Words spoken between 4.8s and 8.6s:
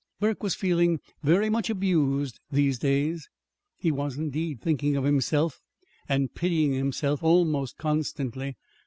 of himself and pitying himself almost constantly.